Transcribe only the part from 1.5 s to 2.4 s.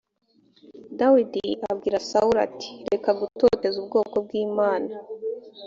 abwira sawuli